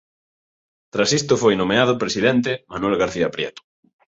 Tras 0.93 1.09
isto 1.19 1.33
foi 1.43 1.53
nomeado 1.61 1.99
presidente 2.03 2.51
Manuel 2.71 2.95
García 3.03 3.27
Prieto. 3.35 3.61